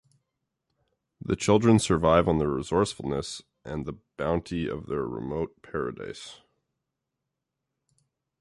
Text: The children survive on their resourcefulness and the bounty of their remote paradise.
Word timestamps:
The 1.23 1.35
children 1.35 1.77
survive 1.77 2.27
on 2.27 2.39
their 2.39 2.49
resourcefulness 2.49 3.43
and 3.63 3.85
the 3.85 3.99
bounty 4.17 4.67
of 4.67 4.87
their 4.87 5.05
remote 5.05 5.61
paradise. 5.61 6.39